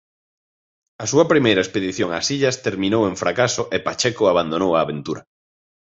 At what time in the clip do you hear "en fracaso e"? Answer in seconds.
3.09-3.77